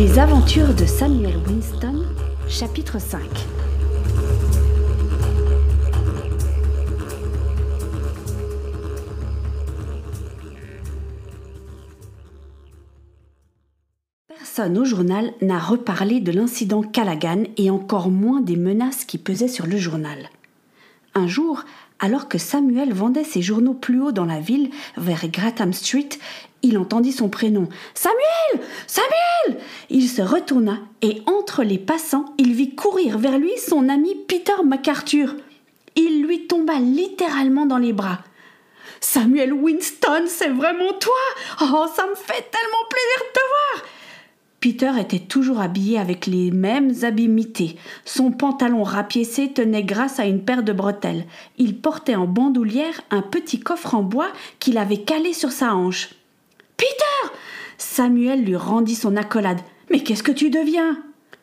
Les 0.00 0.20
aventures 0.20 0.74
de 0.74 0.86
Samuel 0.86 1.36
Winston, 1.48 2.04
chapitre 2.48 3.00
5 3.00 3.20
Personne 14.28 14.78
au 14.78 14.84
journal 14.84 15.32
n'a 15.42 15.58
reparlé 15.58 16.20
de 16.20 16.30
l'incident 16.30 16.82
Callaghan 16.82 17.42
et 17.56 17.68
encore 17.68 18.08
moins 18.08 18.40
des 18.40 18.54
menaces 18.54 19.04
qui 19.04 19.18
pesaient 19.18 19.48
sur 19.48 19.66
le 19.66 19.78
journal. 19.78 20.30
Un 21.18 21.26
jour, 21.26 21.64
alors 21.98 22.28
que 22.28 22.38
Samuel 22.38 22.92
vendait 22.92 23.24
ses 23.24 23.42
journaux 23.42 23.74
plus 23.74 24.00
haut 24.00 24.12
dans 24.12 24.24
la 24.24 24.38
ville, 24.38 24.70
vers 24.96 25.26
Gratham 25.26 25.72
Street, 25.72 26.10
il 26.62 26.78
entendit 26.78 27.10
son 27.10 27.28
prénom. 27.28 27.68
Samuel 27.92 28.68
Samuel 28.86 29.60
Il 29.90 30.08
se 30.08 30.22
retourna 30.22 30.78
et 31.02 31.22
entre 31.26 31.64
les 31.64 31.78
passants, 31.78 32.36
il 32.38 32.52
vit 32.54 32.76
courir 32.76 33.18
vers 33.18 33.36
lui 33.36 33.50
son 33.58 33.88
ami 33.88 34.14
Peter 34.28 34.62
MacArthur. 34.64 35.34
Il 35.96 36.22
lui 36.22 36.46
tomba 36.46 36.74
littéralement 36.78 37.66
dans 37.66 37.78
les 37.78 37.92
bras. 37.92 38.20
Samuel 39.00 39.52
Winston, 39.52 40.26
c'est 40.28 40.50
vraiment 40.50 40.92
toi 41.00 41.14
Oh, 41.62 41.86
ça 41.96 42.06
me 42.06 42.14
fait 42.14 42.48
tellement 42.48 42.86
plaisir 42.88 43.18
de 43.18 43.32
te 43.32 43.40
voir 43.40 43.88
Peter 44.60 44.90
était 44.98 45.20
toujours 45.20 45.60
habillé 45.60 45.98
avec 45.98 46.26
les 46.26 46.50
mêmes 46.50 46.92
habits 47.02 47.28
mités. 47.28 47.76
Son 48.04 48.32
pantalon 48.32 48.82
rapiécé 48.82 49.52
tenait 49.52 49.84
grâce 49.84 50.18
à 50.18 50.26
une 50.26 50.42
paire 50.42 50.64
de 50.64 50.72
bretelles. 50.72 51.26
Il 51.58 51.76
portait 51.80 52.16
en 52.16 52.26
bandoulière 52.26 53.00
un 53.10 53.22
petit 53.22 53.60
coffre 53.60 53.94
en 53.94 54.02
bois 54.02 54.32
qu'il 54.58 54.78
avait 54.78 55.02
calé 55.02 55.32
sur 55.32 55.52
sa 55.52 55.76
hanche. 55.76 56.10
Peter 56.76 57.34
Samuel 57.78 58.44
lui 58.44 58.56
rendit 58.56 58.96
son 58.96 59.16
accolade. 59.16 59.60
Mais 59.90 60.00
qu'est-ce 60.00 60.24
que 60.24 60.32
tu 60.32 60.50
deviens? 60.50 60.98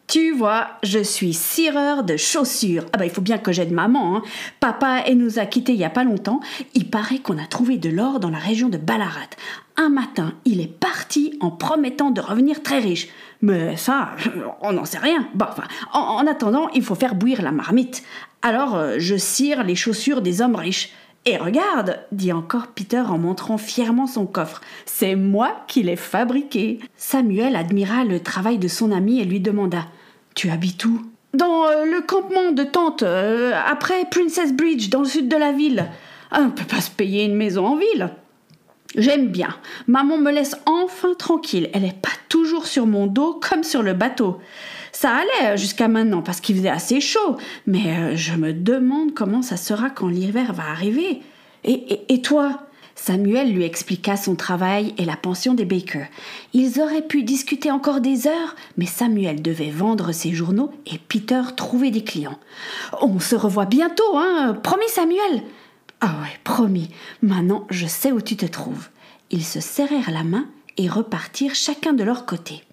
Tu 0.07 0.33
vois, 0.33 0.67
je 0.83 0.99
suis 0.99 1.33
cireur 1.33 2.03
de 2.03 2.15
chaussures. 2.15 2.85
Ah 2.93 2.97
bah 2.97 3.05
il 3.05 3.11
faut 3.11 3.21
bien 3.21 3.39
que 3.39 3.51
j'aide 3.51 3.71
maman. 3.71 4.17
Hein. 4.17 4.21
Papa 4.59 5.03
et 5.07 5.15
nous 5.15 5.39
a 5.39 5.45
quittés 5.45 5.73
il 5.73 5.79
y 5.79 5.83
a 5.83 5.89
pas 5.89 6.03
longtemps. 6.03 6.41
Il 6.75 6.89
paraît 6.89 7.19
qu'on 7.19 7.39
a 7.39 7.47
trouvé 7.47 7.77
de 7.77 7.89
l'or 7.89 8.19
dans 8.19 8.29
la 8.29 8.37
région 8.37 8.69
de 8.69 8.77
Ballarat. 8.77 9.29
Un 9.77 9.89
matin, 9.89 10.33
il 10.45 10.61
est 10.61 10.71
parti 10.71 11.37
en 11.41 11.49
promettant 11.49 12.11
de 12.11 12.21
revenir 12.21 12.61
très 12.61 12.79
riche. 12.79 13.07
Mais 13.41 13.75
ça, 13.77 14.11
on 14.61 14.73
n'en 14.73 14.85
sait 14.85 14.99
rien. 14.99 15.27
Bon, 15.33 15.45
enfin, 15.49 15.63
en, 15.91 16.25
attendant, 16.27 16.69
il 16.69 16.83
faut 16.83 16.95
faire 16.95 17.15
bouillir 17.15 17.41
la 17.41 17.51
marmite. 17.51 18.03
Alors, 18.41 18.75
euh, 18.75 18.95
je 18.99 19.15
cire 19.15 19.63
les 19.63 19.75
chaussures 19.75 20.21
des 20.21 20.41
hommes 20.41 20.55
riches. 20.55 20.91
Et 21.27 21.37
regarde, 21.37 21.99
dit 22.11 22.31
encore 22.31 22.67
Peter 22.67 22.99
en 22.99 23.17
montrant 23.17 23.57
fièrement 23.57 24.05
son 24.05 24.27
coffre, 24.27 24.61
c'est 24.85 25.15
moi 25.15 25.63
qui 25.67 25.81
l'ai 25.81 25.95
fabriqué. 25.95 26.79
Samuel 26.97 27.55
admira 27.55 28.03
le 28.03 28.19
travail 28.19 28.59
de 28.59 28.67
son 28.67 28.91
ami 28.91 29.19
et 29.19 29.25
lui 29.25 29.39
demanda 29.39 29.87
Tu 30.35 30.51
habites 30.51 30.85
où 30.85 31.01
Dans 31.33 31.65
euh, 31.65 31.85
le 31.85 32.01
campement 32.01 32.51
de 32.51 32.63
tante, 32.63 33.01
euh, 33.01 33.53
après 33.65 34.05
Princess 34.11 34.53
Bridge, 34.53 34.89
dans 34.89 34.99
le 34.99 35.07
sud 35.07 35.27
de 35.27 35.35
la 35.35 35.51
ville. 35.51 35.87
On 36.31 36.45
ne 36.45 36.51
peut 36.51 36.65
pas 36.65 36.81
se 36.81 36.91
payer 36.91 37.25
une 37.25 37.35
maison 37.35 37.65
en 37.65 37.75
ville. 37.75 38.11
J'aime 38.97 39.27
bien. 39.27 39.49
Maman 39.87 40.17
me 40.17 40.31
laisse 40.31 40.55
enfin 40.65 41.13
tranquille. 41.17 41.69
Elle 41.73 41.83
n'est 41.83 41.91
pas 41.91 42.09
toujours 42.29 42.67
sur 42.67 42.87
mon 42.87 43.07
dos 43.07 43.39
comme 43.41 43.63
sur 43.63 43.83
le 43.83 43.93
bateau. 43.93 44.39
Ça 44.91 45.11
allait 45.11 45.57
jusqu'à 45.57 45.89
maintenant 45.89 46.21
parce 46.21 46.39
qu'il 46.39 46.55
faisait 46.55 46.69
assez 46.69 47.01
chaud, 47.01 47.37
mais 47.67 47.97
euh, 47.97 48.15
je 48.15 48.33
me 48.33 48.53
demande 48.53 49.13
comment 49.13 49.41
ça 49.41 49.57
sera 49.57 49.89
quand 49.89 50.07
l'hiver 50.07 50.53
va 50.53 50.69
arriver. 50.69 51.21
Et, 51.65 52.21
toi? 52.21 52.61
Samuel 52.93 53.51
lui 53.51 53.65
expliqua 53.65 54.15
son 54.15 54.35
travail 54.35 54.93
et 54.97 55.03
la 55.03 55.17
pension 55.17 55.53
des 55.53 55.65
Baker. 55.65 56.05
Ils 56.53 56.79
auraient 56.79 57.01
pu 57.01 57.23
discuter 57.23 57.71
encore 57.71 57.99
des 57.99 58.27
heures, 58.27 58.55
mais 58.77 58.85
Samuel 58.85 59.41
devait 59.41 59.71
vendre 59.71 60.13
ses 60.13 60.31
journaux 60.31 60.71
et 60.85 60.97
Peter 60.97 61.41
trouver 61.57 61.91
des 61.91 62.03
clients. 62.03 62.39
On 63.01 63.19
se 63.19 63.35
revoit 63.35 63.65
bientôt, 63.65 64.15
hein 64.15 64.57
Promis, 64.63 64.87
Samuel 64.87 65.43
Ah 66.07 66.19
ouais, 66.21 66.37
promis. 66.43 66.91
Maintenant, 67.23 67.65
je 67.71 67.87
sais 67.87 68.11
où 68.11 68.21
tu 68.21 68.37
te 68.37 68.45
trouves. 68.45 68.89
Ils 69.31 69.43
se 69.43 69.59
serrèrent 69.59 70.11
la 70.11 70.23
main 70.23 70.45
et 70.77 70.87
repartirent 70.87 71.55
chacun 71.55 71.93
de 71.93 72.03
leur 72.03 72.27
côté. 72.27 72.63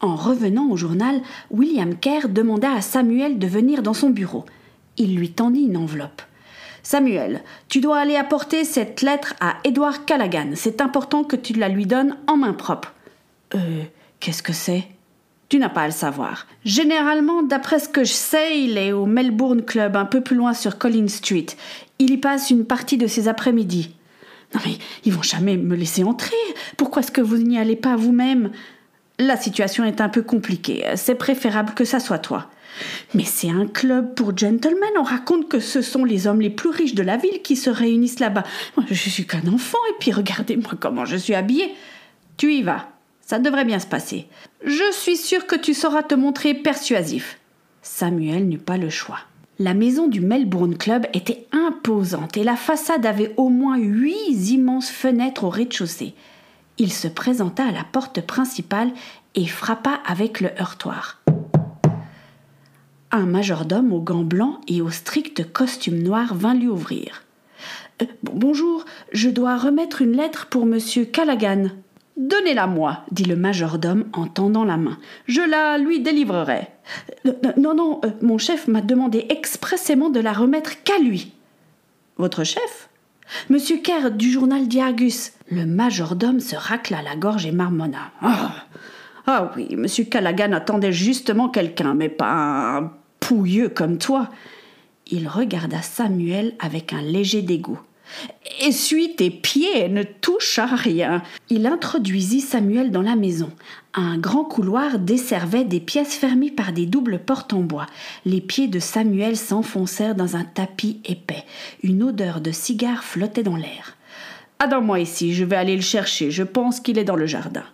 En 0.00 0.16
revenant 0.16 0.70
au 0.70 0.76
journal, 0.78 1.20
William 1.50 1.94
Kerr 1.94 2.30
demanda 2.30 2.72
à 2.72 2.80
Samuel 2.80 3.38
de 3.38 3.46
venir 3.46 3.82
dans 3.82 3.92
son 3.92 4.08
bureau. 4.08 4.46
Il 4.96 5.16
lui 5.16 5.32
tendit 5.32 5.64
une 5.64 5.76
enveloppe. 5.76 6.22
Samuel, 6.82 7.44
tu 7.68 7.82
dois 7.82 7.98
aller 7.98 8.16
apporter 8.16 8.64
cette 8.64 9.02
lettre 9.02 9.34
à 9.38 9.58
Edward 9.64 10.06
Callaghan. 10.06 10.52
C'est 10.54 10.80
important 10.80 11.24
que 11.24 11.36
tu 11.36 11.52
la 11.52 11.68
lui 11.68 11.84
donnes 11.84 12.16
en 12.26 12.38
main 12.38 12.54
propre. 12.54 12.94
Euh, 13.54 13.82
qu'est-ce 14.18 14.42
que 14.42 14.54
c'est? 14.54 14.88
Tu 15.48 15.58
n'as 15.58 15.68
pas 15.68 15.82
à 15.82 15.86
le 15.86 15.92
savoir. 15.92 16.46
Généralement, 16.64 17.42
d'après 17.42 17.78
ce 17.78 17.88
que 17.88 18.02
je 18.02 18.12
sais, 18.12 18.60
il 18.60 18.78
est 18.78 18.92
au 18.92 19.06
Melbourne 19.06 19.62
Club, 19.62 19.96
un 19.96 20.04
peu 20.04 20.20
plus 20.20 20.34
loin 20.34 20.54
sur 20.54 20.76
Collins 20.76 21.08
Street. 21.08 21.46
Il 21.98 22.10
y 22.10 22.16
passe 22.16 22.50
une 22.50 22.64
partie 22.64 22.98
de 22.98 23.06
ses 23.06 23.28
après-midi. 23.28 23.94
Non 24.54 24.60
mais 24.64 24.78
ils 25.04 25.12
vont 25.12 25.22
jamais 25.22 25.56
me 25.56 25.76
laisser 25.76 26.04
entrer. 26.04 26.36
Pourquoi 26.76 27.02
est-ce 27.02 27.12
que 27.12 27.20
vous 27.20 27.38
n'y 27.38 27.58
allez 27.58 27.76
pas 27.76 27.96
vous-même? 27.96 28.50
La 29.18 29.36
situation 29.36 29.84
est 29.84 30.00
un 30.00 30.08
peu 30.08 30.22
compliquée. 30.22 30.84
C'est 30.96 31.14
préférable 31.14 31.74
que 31.74 31.84
ça 31.84 32.00
soit 32.00 32.18
toi. 32.18 32.50
Mais 33.14 33.24
c'est 33.24 33.48
un 33.48 33.66
club 33.66 34.14
pour 34.14 34.36
gentlemen. 34.36 34.90
On 34.98 35.02
raconte 35.02 35.48
que 35.48 35.60
ce 35.60 35.80
sont 35.80 36.04
les 36.04 36.26
hommes 36.26 36.40
les 36.40 36.50
plus 36.50 36.68
riches 36.68 36.94
de 36.94 37.02
la 37.02 37.16
ville 37.16 37.40
qui 37.42 37.56
se 37.56 37.70
réunissent 37.70 38.20
là-bas. 38.20 38.44
Je 38.88 39.08
suis 39.08 39.26
qu'un 39.26 39.46
enfant, 39.48 39.78
et 39.90 39.94
puis 39.98 40.12
regardez-moi 40.12 40.72
comment 40.78 41.04
je 41.04 41.16
suis 41.16 41.34
habillée. 41.34 41.74
Tu 42.36 42.52
y 42.52 42.62
vas. 42.62 42.95
Ça 43.26 43.38
devrait 43.38 43.66
bien 43.66 43.78
se 43.78 43.86
passer. 43.86 44.26
Je 44.64 44.90
suis 44.92 45.18
sûre 45.18 45.46
que 45.46 45.56
tu 45.56 45.74
sauras 45.74 46.02
te 46.02 46.14
montrer 46.14 46.54
persuasif. 46.54 47.38
Samuel 47.82 48.48
n'eut 48.48 48.56
pas 48.56 48.78
le 48.78 48.88
choix. 48.88 49.18
La 49.58 49.74
maison 49.74 50.08
du 50.08 50.22
Melbourne 50.22 50.78
Club 50.78 51.06
était 51.12 51.46
imposante 51.52 52.38
et 52.38 52.44
la 52.44 52.56
façade 52.56 53.04
avait 53.04 53.34
au 53.36 53.50
moins 53.50 53.76
huit 53.76 54.50
immenses 54.50 54.90
fenêtres 54.90 55.44
au 55.44 55.50
rez-de-chaussée 55.50 56.14
il 56.78 56.92
se 56.92 57.08
présenta 57.08 57.66
à 57.66 57.72
la 57.72 57.84
porte 57.84 58.20
principale 58.20 58.92
et 59.34 59.46
frappa 59.46 60.00
avec 60.06 60.40
le 60.40 60.50
heurtoir. 60.60 61.22
Un 63.10 63.26
majordome 63.26 63.92
aux 63.92 64.00
gants 64.00 64.24
blancs 64.24 64.60
et 64.68 64.82
au 64.82 64.90
strict 64.90 65.52
costume 65.52 66.02
noir 66.02 66.34
vint 66.34 66.54
lui 66.54 66.68
ouvrir. 66.68 67.22
Euh, 68.02 68.06
bonjour, 68.22 68.84
je 69.12 69.30
dois 69.30 69.56
remettre 69.56 70.02
une 70.02 70.16
lettre 70.16 70.46
pour 70.46 70.66
monsieur 70.66 71.04
Callaghan. 71.04 71.68
Donnez-la 72.16 72.66
moi, 72.66 73.04
dit 73.10 73.24
le 73.24 73.36
majordome 73.36 74.04
en 74.14 74.26
tendant 74.26 74.64
la 74.64 74.78
main. 74.78 74.98
Je 75.26 75.42
la 75.42 75.76
lui 75.76 76.00
délivrerai. 76.00 76.68
Euh, 77.26 77.32
non, 77.58 77.74
non, 77.74 78.00
euh, 78.04 78.10
mon 78.22 78.38
chef 78.38 78.68
m'a 78.68 78.80
demandé 78.80 79.26
expressément 79.28 80.08
de 80.08 80.20
la 80.20 80.32
remettre 80.32 80.82
qu'à 80.82 80.98
lui. 80.98 81.32
Votre 82.16 82.44
chef? 82.44 82.88
Monsieur 83.50 83.76
Kerr 83.78 84.12
du 84.12 84.30
journal 84.30 84.66
d'Iargus. 84.66 85.32
Le 85.50 85.66
majordome 85.66 86.40
se 86.40 86.56
racla 86.56 87.02
la 87.02 87.16
gorge 87.16 87.44
et 87.44 87.52
marmonna. 87.52 88.10
Ah, 88.22 88.52
ah 89.26 89.52
oui, 89.56 89.76
monsieur 89.76 90.04
Callaghan 90.04 90.52
attendait 90.52 90.92
justement 90.92 91.48
quelqu'un, 91.48 91.94
mais 91.94 92.08
pas 92.08 92.78
un 92.78 92.92
pouilleux 93.20 93.68
comme 93.68 93.98
toi. 93.98 94.30
Il 95.08 95.28
regarda 95.28 95.82
Samuel 95.82 96.54
avec 96.60 96.92
un 96.92 97.02
léger 97.02 97.42
dégoût. 97.42 97.78
Essuie 98.60 99.14
tes 99.16 99.30
pieds, 99.30 99.88
ne 99.88 100.02
touche 100.02 100.58
à 100.58 100.66
rien. 100.66 101.22
Il 101.50 101.66
introduisit 101.66 102.40
Samuel 102.40 102.90
dans 102.90 103.02
la 103.02 103.16
maison. 103.16 103.50
Un 103.94 104.18
grand 104.18 104.44
couloir 104.44 104.98
desservait 104.98 105.64
des 105.64 105.80
pièces 105.80 106.14
fermées 106.14 106.50
par 106.50 106.72
des 106.72 106.86
doubles 106.86 107.18
portes 107.18 107.52
en 107.52 107.60
bois. 107.60 107.86
Les 108.24 108.40
pieds 108.40 108.68
de 108.68 108.78
Samuel 108.78 109.36
s'enfoncèrent 109.36 110.14
dans 110.14 110.36
un 110.36 110.44
tapis 110.44 111.00
épais. 111.04 111.44
Une 111.82 112.02
odeur 112.02 112.40
de 112.40 112.52
cigare 112.52 113.04
flottait 113.04 113.42
dans 113.42 113.56
l'air. 113.56 113.96
Attends-moi 114.58 115.00
ici, 115.00 115.34
je 115.34 115.44
vais 115.44 115.56
aller 115.56 115.76
le 115.76 115.82
chercher. 115.82 116.30
Je 116.30 116.42
pense 116.42 116.80
qu'il 116.80 116.98
est 116.98 117.04
dans 117.04 117.16
le 117.16 117.26
jardin. 117.26 117.64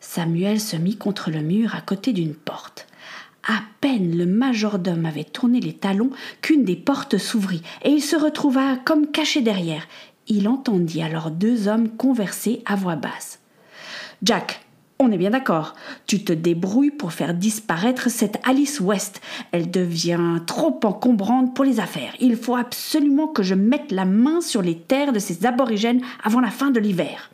Samuel 0.00 0.60
se 0.60 0.76
mit 0.76 0.96
contre 0.96 1.30
le 1.30 1.40
mur 1.40 1.74
à 1.74 1.80
côté 1.80 2.12
d'une 2.12 2.34
porte. 2.34 2.86
À 3.46 3.60
peine 3.80 4.16
le 4.16 4.26
majordome 4.26 5.04
avait 5.04 5.24
tourné 5.24 5.60
les 5.60 5.74
talons 5.74 6.10
qu'une 6.40 6.64
des 6.64 6.76
portes 6.76 7.18
s'ouvrit, 7.18 7.62
et 7.82 7.90
il 7.90 8.02
se 8.02 8.16
retrouva 8.16 8.76
comme 8.76 9.10
caché 9.10 9.42
derrière. 9.42 9.86
Il 10.28 10.48
entendit 10.48 11.02
alors 11.02 11.30
deux 11.30 11.68
hommes 11.68 11.90
converser 11.90 12.62
à 12.64 12.76
voix 12.76 12.96
basse. 12.96 13.40
Jack, 14.22 14.64
on 14.98 15.12
est 15.12 15.18
bien 15.18 15.30
d'accord. 15.30 15.74
Tu 16.06 16.24
te 16.24 16.32
débrouilles 16.32 16.90
pour 16.90 17.12
faire 17.12 17.34
disparaître 17.34 18.08
cette 18.08 18.38
Alice 18.44 18.80
West. 18.80 19.20
Elle 19.52 19.70
devient 19.70 20.40
trop 20.46 20.80
encombrante 20.84 21.54
pour 21.54 21.64
les 21.64 21.80
affaires. 21.80 22.14
Il 22.20 22.36
faut 22.36 22.56
absolument 22.56 23.26
que 23.26 23.42
je 23.42 23.54
mette 23.54 23.92
la 23.92 24.06
main 24.06 24.40
sur 24.40 24.62
les 24.62 24.78
terres 24.78 25.12
de 25.12 25.18
ces 25.18 25.44
aborigènes 25.44 26.00
avant 26.22 26.40
la 26.40 26.50
fin 26.50 26.70
de 26.70 26.80
l'hiver. 26.80 27.30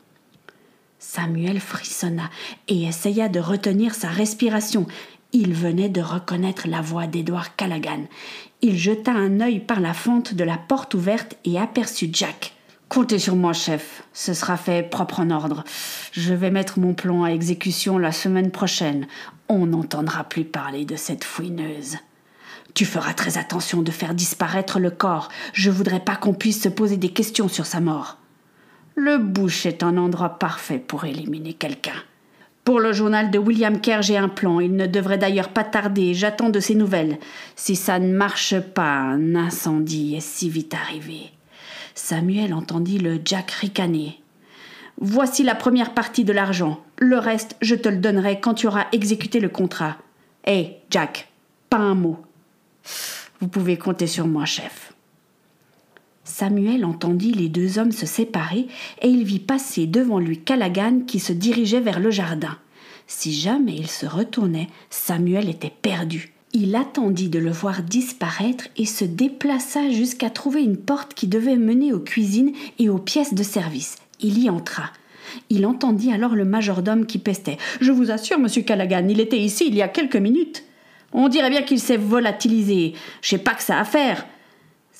Samuel 0.98 1.60
frissonna 1.60 2.30
et 2.66 2.84
essaya 2.84 3.28
de 3.28 3.40
retenir 3.40 3.94
sa 3.94 4.08
respiration. 4.08 4.86
Il 5.32 5.54
venait 5.54 5.88
de 5.88 6.00
reconnaître 6.00 6.66
la 6.66 6.80
voix 6.80 7.06
d'Edward 7.06 7.50
Callaghan. 7.56 8.06
Il 8.62 8.76
jeta 8.76 9.12
un 9.12 9.40
œil 9.40 9.60
par 9.60 9.80
la 9.80 9.94
fente 9.94 10.34
de 10.34 10.42
la 10.42 10.58
porte 10.58 10.94
ouverte 10.94 11.36
et 11.44 11.56
aperçut 11.56 12.10
Jack. 12.12 12.54
Comptez 12.88 13.20
sur 13.20 13.36
moi, 13.36 13.52
chef. 13.52 14.02
Ce 14.12 14.34
sera 14.34 14.56
fait 14.56 14.82
propre 14.82 15.20
en 15.20 15.30
ordre. 15.30 15.62
Je 16.10 16.34
vais 16.34 16.50
mettre 16.50 16.80
mon 16.80 16.94
plan 16.94 17.22
à 17.22 17.28
exécution 17.30 17.96
la 17.96 18.10
semaine 18.10 18.50
prochaine. 18.50 19.06
On 19.48 19.66
n'entendra 19.66 20.24
plus 20.24 20.44
parler 20.44 20.84
de 20.84 20.96
cette 20.96 21.22
fouineuse. 21.22 21.98
Tu 22.74 22.84
feras 22.84 23.14
très 23.14 23.38
attention 23.38 23.82
de 23.82 23.92
faire 23.92 24.14
disparaître 24.14 24.80
le 24.80 24.90
corps. 24.90 25.28
Je 25.52 25.70
voudrais 25.70 26.00
pas 26.00 26.16
qu'on 26.16 26.34
puisse 26.34 26.62
se 26.62 26.68
poser 26.68 26.96
des 26.96 27.12
questions 27.12 27.48
sur 27.48 27.66
sa 27.66 27.80
mort. 27.80 28.18
Le 28.96 29.18
bouche 29.18 29.64
est 29.64 29.84
un 29.84 29.96
endroit 29.96 30.40
parfait 30.40 30.80
pour 30.80 31.04
éliminer 31.04 31.54
quelqu'un. 31.54 32.02
Pour 32.70 32.78
le 32.78 32.92
journal 32.92 33.32
de 33.32 33.38
William 33.40 33.80
Kerr, 33.80 34.02
j'ai 34.02 34.16
un 34.16 34.28
plan. 34.28 34.60
Il 34.60 34.76
ne 34.76 34.86
devrait 34.86 35.18
d'ailleurs 35.18 35.48
pas 35.48 35.64
tarder. 35.64 36.14
J'attends 36.14 36.50
de 36.50 36.60
ses 36.60 36.76
nouvelles. 36.76 37.18
Si 37.56 37.74
ça 37.74 37.98
ne 37.98 38.14
marche 38.14 38.60
pas, 38.60 38.92
un 38.92 39.34
incendie 39.34 40.14
est 40.14 40.20
si 40.20 40.48
vite 40.48 40.72
arrivé. 40.72 41.32
Samuel 41.96 42.54
entendit 42.54 43.00
le 43.00 43.18
Jack 43.24 43.50
ricaner. 43.50 44.20
Voici 45.00 45.42
la 45.42 45.56
première 45.56 45.94
partie 45.94 46.22
de 46.22 46.32
l'argent. 46.32 46.78
Le 46.96 47.18
reste, 47.18 47.56
je 47.60 47.74
te 47.74 47.88
le 47.88 47.96
donnerai 47.96 48.38
quand 48.38 48.54
tu 48.54 48.68
auras 48.68 48.86
exécuté 48.92 49.40
le 49.40 49.48
contrat. 49.48 49.96
Hé, 50.46 50.76
Jack, 50.90 51.26
pas 51.70 51.78
un 51.78 51.96
mot. 51.96 52.18
Vous 53.40 53.48
pouvez 53.48 53.78
compter 53.78 54.06
sur 54.06 54.28
moi, 54.28 54.44
chef. 54.44 54.89
Samuel 56.30 56.84
entendit 56.84 57.32
les 57.32 57.48
deux 57.48 57.78
hommes 57.78 57.92
se 57.92 58.06
séparer 58.06 58.68
et 59.02 59.08
il 59.08 59.24
vit 59.24 59.40
passer 59.40 59.86
devant 59.86 60.18
lui 60.18 60.38
Callaghan 60.38 61.00
qui 61.06 61.18
se 61.18 61.32
dirigeait 61.32 61.80
vers 61.80 62.00
le 62.00 62.10
jardin. 62.10 62.56
Si 63.06 63.34
jamais 63.34 63.74
il 63.74 63.88
se 63.88 64.06
retournait, 64.06 64.68
Samuel 64.88 65.48
était 65.48 65.72
perdu. 65.82 66.32
Il 66.52 66.76
attendit 66.76 67.28
de 67.28 67.40
le 67.40 67.50
voir 67.50 67.82
disparaître 67.82 68.68
et 68.76 68.86
se 68.86 69.04
déplaça 69.04 69.90
jusqu'à 69.90 70.30
trouver 70.30 70.62
une 70.62 70.76
porte 70.76 71.14
qui 71.14 71.26
devait 71.26 71.56
mener 71.56 71.92
aux 71.92 72.00
cuisines 72.00 72.52
et 72.78 72.88
aux 72.88 72.98
pièces 72.98 73.34
de 73.34 73.42
service. 73.42 73.96
Il 74.20 74.38
y 74.38 74.48
entra. 74.48 74.84
Il 75.48 75.66
entendit 75.66 76.12
alors 76.12 76.34
le 76.34 76.44
majordome 76.44 77.06
qui 77.06 77.18
pestait. 77.18 77.58
Je 77.80 77.92
vous 77.92 78.10
assure, 78.10 78.38
monsieur 78.38 78.62
Callaghan, 78.62 79.06
il 79.08 79.20
était 79.20 79.38
ici 79.38 79.64
il 79.66 79.74
y 79.74 79.82
a 79.82 79.88
quelques 79.88 80.16
minutes. 80.16 80.64
On 81.12 81.28
dirait 81.28 81.50
bien 81.50 81.62
qu'il 81.62 81.80
s'est 81.80 81.96
volatilisé. 81.96 82.94
Je 83.20 83.30
sais 83.30 83.38
pas 83.38 83.54
que 83.54 83.62
ça 83.62 83.78
a 83.78 83.80
à 83.80 83.84
faire. 83.84 84.26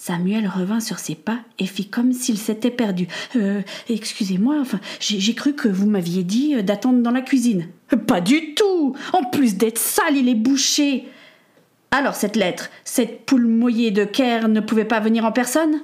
Samuel 0.03 0.49
revint 0.49 0.81
sur 0.81 0.99
ses 0.99 1.15
pas 1.15 1.41
et 1.59 1.67
fit 1.67 1.91
comme 1.91 2.15
s'il 2.15 2.39
s'était 2.39 2.71
perdu. 2.71 3.07
Euh, 3.37 3.61
excusez-moi, 3.91 4.63
j'ai 4.99 5.35
cru 5.35 5.53
que 5.53 5.69
vous 5.69 5.87
m'aviez 5.87 6.25
dit 6.25 6.55
euh, 6.55 6.63
d'attendre 6.63 7.03
dans 7.03 7.11
la 7.11 7.21
cuisine. 7.21 7.69
Pas 8.07 8.23
du 8.23 8.55
tout 8.55 8.97
En 9.13 9.25
plus 9.25 9.59
d'être 9.59 9.77
sale, 9.77 10.17
il 10.17 10.31
est 10.31 10.35
bouché 10.35 11.07
Alors 11.91 12.15
cette 12.15 12.37
lettre, 12.37 12.71
cette 12.83 13.27
poule 13.27 13.47
mouillée 13.47 13.91
de 13.91 14.05
Caire 14.05 14.49
ne 14.49 14.61
pouvait 14.61 14.87
pas 14.87 15.01
venir 15.01 15.27
en 15.27 15.33
personne? 15.33 15.83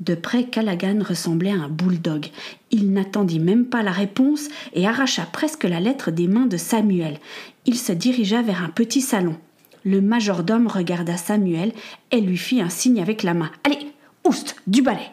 De 0.00 0.14
près, 0.14 0.44
Callaghan 0.44 1.00
ressemblait 1.06 1.52
à 1.52 1.56
un 1.56 1.68
bulldog. 1.68 2.28
Il 2.70 2.90
n'attendit 2.94 3.38
même 3.38 3.66
pas 3.66 3.82
la 3.82 3.92
réponse 3.92 4.48
et 4.72 4.86
arracha 4.86 5.26
presque 5.30 5.64
la 5.64 5.78
lettre 5.78 6.10
des 6.10 6.26
mains 6.26 6.46
de 6.46 6.56
Samuel. 6.56 7.18
Il 7.66 7.76
se 7.76 7.92
dirigea 7.92 8.40
vers 8.40 8.64
un 8.64 8.70
petit 8.70 9.02
salon. 9.02 9.36
Le 9.84 10.00
majordome 10.00 10.68
regarda 10.68 11.16
Samuel 11.16 11.72
et 12.10 12.20
lui 12.20 12.36
fit 12.36 12.60
un 12.60 12.68
signe 12.68 13.00
avec 13.00 13.22
la 13.22 13.34
main. 13.34 13.50
Allez, 13.64 13.92
oust, 14.24 14.56
du 14.66 14.82
balai. 14.82 15.10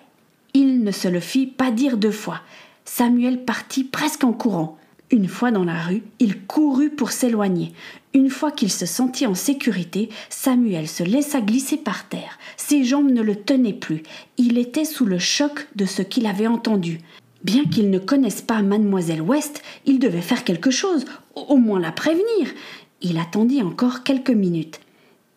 Il 0.53 0.83
ne 0.83 0.91
se 0.91 1.07
le 1.07 1.19
fit 1.19 1.47
pas 1.47 1.71
dire 1.71 1.97
deux 1.97 2.11
fois. 2.11 2.41
Samuel 2.85 3.43
partit 3.45 3.83
presque 3.83 4.23
en 4.23 4.33
courant. 4.33 4.77
Une 5.11 5.27
fois 5.27 5.49
dans 5.49 5.63
la 5.63 5.81
rue, 5.81 6.03
il 6.19 6.39
courut 6.41 6.91
pour 6.91 7.11
s'éloigner. 7.11 7.73
Une 8.13 8.29
fois 8.29 8.51
qu'il 8.51 8.71
se 8.71 8.85
sentit 8.85 9.25
en 9.25 9.33
sécurité, 9.33 10.09
Samuel 10.29 10.87
se 10.87 11.03
laissa 11.03 11.41
glisser 11.41 11.77
par 11.77 12.07
terre. 12.07 12.37
Ses 12.57 12.83
jambes 12.83 13.09
ne 13.09 13.23
le 13.23 13.35
tenaient 13.35 13.73
plus. 13.73 14.03
Il 14.37 14.59
était 14.59 14.85
sous 14.85 15.05
le 15.05 15.17
choc 15.17 15.67
de 15.75 15.85
ce 15.85 16.03
qu'il 16.03 16.27
avait 16.27 16.47
entendu. 16.47 16.99
Bien 17.43 17.63
qu'il 17.63 17.89
ne 17.89 17.97
connaisse 17.99 18.41
pas 18.41 18.61
mademoiselle 18.61 19.21
West, 19.21 19.63
il 19.85 19.97
devait 19.97 20.21
faire 20.21 20.43
quelque 20.43 20.71
chose, 20.71 21.05
au 21.35 21.57
moins 21.57 21.79
la 21.79 21.91
prévenir. 21.91 22.49
Il 23.01 23.17
attendit 23.17 23.63
encore 23.63 24.03
quelques 24.03 24.29
minutes. 24.29 24.79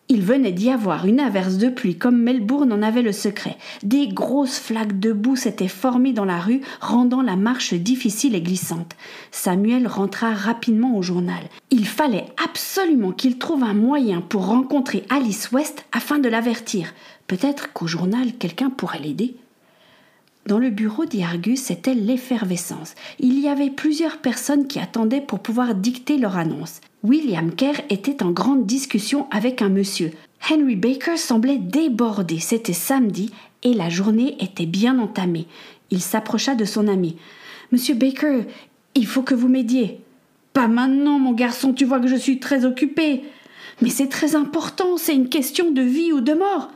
Il 0.09 0.21
venait 0.21 0.51
d'y 0.51 0.69
avoir 0.69 1.05
une 1.05 1.21
averse 1.21 1.57
de 1.57 1.69
pluie 1.69 1.97
comme 1.97 2.17
Melbourne 2.17 2.73
en 2.73 2.81
avait 2.81 3.01
le 3.01 3.13
secret. 3.13 3.57
Des 3.83 4.09
grosses 4.09 4.59
flaques 4.59 4.99
de 4.99 5.13
boue 5.13 5.37
s'étaient 5.37 5.69
formées 5.69 6.11
dans 6.11 6.25
la 6.25 6.39
rue, 6.39 6.59
rendant 6.81 7.21
la 7.21 7.37
marche 7.37 7.73
difficile 7.73 8.35
et 8.35 8.41
glissante. 8.41 8.97
Samuel 9.31 9.87
rentra 9.87 10.33
rapidement 10.33 10.97
au 10.97 11.01
journal. 11.01 11.41
Il 11.71 11.87
fallait 11.87 12.25
absolument 12.43 13.11
qu'il 13.11 13.37
trouve 13.37 13.63
un 13.63 13.73
moyen 13.73 14.19
pour 14.19 14.45
rencontrer 14.45 15.05
Alice 15.09 15.51
West 15.53 15.85
afin 15.93 16.19
de 16.19 16.27
l'avertir. 16.27 16.93
Peut-être 17.27 17.71
qu'au 17.71 17.87
journal 17.87 18.33
quelqu'un 18.33 18.69
pourrait 18.69 18.99
l'aider. 18.99 19.37
Dans 20.45 20.59
le 20.59 20.69
bureau 20.69 21.05
d'Iargus, 21.05 21.61
c'était 21.61 21.93
l'effervescence. 21.93 22.95
Il 23.19 23.39
y 23.39 23.47
avait 23.47 23.69
plusieurs 23.69 24.17
personnes 24.17 24.67
qui 24.67 24.79
attendaient 24.79 25.21
pour 25.21 25.39
pouvoir 25.39 25.73
dicter 25.73 26.17
leur 26.17 26.37
annonce. 26.37 26.81
William 27.01 27.55
Kerr 27.55 27.81
était 27.89 28.21
en 28.21 28.31
grande 28.31 28.65
discussion 28.65 29.27
avec 29.31 29.61
un 29.61 29.69
monsieur. 29.69 30.11
Henry 30.49 30.75
Baker 30.75 31.15
semblait 31.15 31.57
débordé. 31.57 32.39
C'était 32.39 32.73
samedi 32.73 33.31
et 33.63 33.73
la 33.73 33.89
journée 33.89 34.35
était 34.43 34.65
bien 34.65 34.99
entamée. 34.99 35.47
Il 35.91 36.01
s'approcha 36.01 36.55
de 36.55 36.65
son 36.65 36.89
ami. 36.89 37.15
Monsieur 37.71 37.95
Baker, 37.95 38.41
il 38.95 39.07
faut 39.07 39.21
que 39.21 39.35
vous 39.35 39.47
m'aidiez. 39.47 40.01
Pas 40.51 40.67
maintenant, 40.67 41.19
mon 41.19 41.31
garçon, 41.31 41.73
tu 41.73 41.85
vois 41.85 42.01
que 42.01 42.07
je 42.07 42.15
suis 42.15 42.39
très 42.39 42.65
occupé. 42.65 43.23
Mais 43.81 43.89
c'est 43.89 44.09
très 44.09 44.35
important, 44.35 44.97
c'est 44.97 45.15
une 45.15 45.29
question 45.29 45.71
de 45.71 45.81
vie 45.81 46.11
ou 46.11 46.19
de 46.19 46.33
mort. 46.33 46.69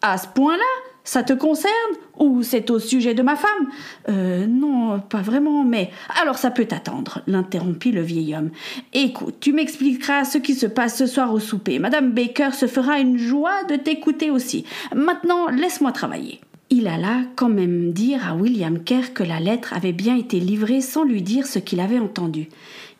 À 0.00 0.16
ce 0.16 0.26
point-là 0.28 0.89
ça 1.10 1.24
te 1.24 1.32
concerne 1.32 1.72
Ou 2.20 2.44
c'est 2.44 2.70
au 2.70 2.78
sujet 2.78 3.14
de 3.14 3.22
ma 3.22 3.34
femme? 3.34 3.68
Euh, 4.08 4.46
non, 4.46 5.00
pas 5.00 5.22
vraiment, 5.22 5.64
mais. 5.64 5.90
Alors 6.22 6.38
ça 6.38 6.52
peut 6.52 6.68
attendre, 6.70 7.22
l'interrompit 7.26 7.90
le 7.90 8.00
vieil 8.00 8.36
homme. 8.36 8.50
Écoute, 8.92 9.34
tu 9.40 9.52
m'expliqueras 9.52 10.24
ce 10.24 10.38
qui 10.38 10.54
se 10.54 10.66
passe 10.66 10.96
ce 10.96 11.06
soir 11.06 11.34
au 11.34 11.40
souper. 11.40 11.80
Madame 11.80 12.12
Baker 12.12 12.52
se 12.52 12.68
fera 12.68 13.00
une 13.00 13.18
joie 13.18 13.64
de 13.64 13.74
t'écouter 13.74 14.30
aussi. 14.30 14.64
Maintenant, 14.94 15.48
laisse-moi 15.48 15.90
travailler. 15.90 16.40
Il 16.70 16.86
alla 16.86 17.22
quand 17.34 17.48
même 17.48 17.90
dire 17.90 18.28
à 18.28 18.36
William 18.36 18.80
Kerr 18.80 19.12
que 19.12 19.24
la 19.24 19.40
lettre 19.40 19.74
avait 19.74 19.90
bien 19.92 20.14
été 20.14 20.38
livrée 20.38 20.80
sans 20.80 21.02
lui 21.02 21.22
dire 21.22 21.48
ce 21.48 21.58
qu'il 21.58 21.80
avait 21.80 21.98
entendu. 21.98 22.50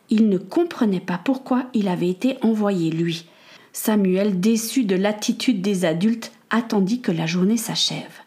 Il 0.09 0.27
ne 0.27 0.37
comprenait 0.37 0.99
pas 0.99 1.21
pourquoi 1.23 1.63
il 1.73 1.87
avait 1.87 2.09
été 2.09 2.35
envoyé 2.41 2.91
lui. 2.91 3.25
Samuel, 3.71 4.41
déçu 4.41 4.83
de 4.83 4.97
l'attitude 4.97 5.61
des 5.61 5.85
adultes, 5.85 6.33
attendit 6.51 7.01
que 7.01 7.11
la 7.11 7.25
journée 7.25 7.57
s'achève. 7.57 8.21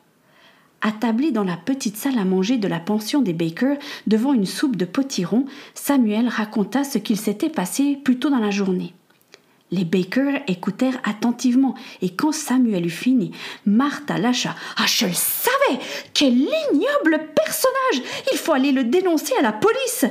Attablé 0.80 1.30
dans 1.30 1.44
la 1.44 1.56
petite 1.56 1.96
salle 1.96 2.18
à 2.18 2.24
manger 2.24 2.58
de 2.58 2.68
la 2.68 2.80
pension 2.80 3.22
des 3.22 3.32
Baker, 3.32 3.76
devant 4.06 4.34
une 4.34 4.46
soupe 4.46 4.76
de 4.76 4.84
potiron, 4.84 5.46
Samuel 5.74 6.28
raconta 6.28 6.84
ce 6.84 6.98
qu'il 6.98 7.18
s'était 7.18 7.48
passé 7.48 7.98
plus 8.02 8.18
tôt 8.18 8.28
dans 8.28 8.38
la 8.38 8.50
journée. 8.50 8.92
Les 9.70 9.84
Baker 9.84 10.42
écoutèrent 10.46 11.00
attentivement, 11.04 11.74
et 12.02 12.10
quand 12.10 12.32
Samuel 12.32 12.86
eut 12.86 12.90
fini, 12.90 13.32
Martha 13.64 14.18
lâcha. 14.18 14.54
Ah, 14.76 14.86
je 14.86 15.06
le 15.06 15.14
savais 15.14 15.80
Quel 16.12 16.34
ignoble 16.34 17.28
personnage 17.34 18.02
Il 18.32 18.38
faut 18.38 18.52
aller 18.52 18.72
le 18.72 18.84
dénoncer 18.84 19.32
à 19.38 19.42
la 19.42 19.52
police 19.52 20.04